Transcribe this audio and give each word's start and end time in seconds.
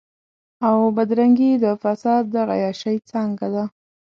او 0.67 0.77
بدرنګي 0.95 1.51
د 1.63 1.65
فساد 1.81 2.23
د 2.33 2.35
عياشۍ 2.51 2.97
نانځکه 3.13 3.47
ده. 3.53 3.63